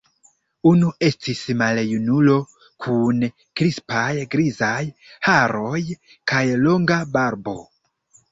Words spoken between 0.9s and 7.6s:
estis maljunulo kun krispaj grizaj haroj kaj longa barbo.